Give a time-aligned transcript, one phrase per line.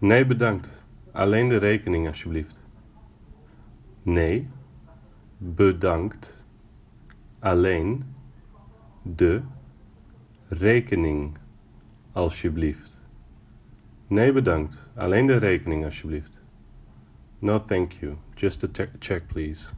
[0.00, 0.84] Nee, bedankt.
[1.12, 2.60] Alleen de rekening, alsjeblieft.
[4.02, 4.48] Nee,
[5.38, 6.44] bedankt.
[7.38, 8.02] Alleen
[9.02, 9.42] de
[10.48, 11.38] rekening,
[12.12, 13.02] alsjeblieft.
[14.06, 14.90] Nee, bedankt.
[14.94, 16.42] Alleen de rekening, alsjeblieft.
[17.38, 18.16] No, thank you.
[18.34, 19.70] Just a check, please.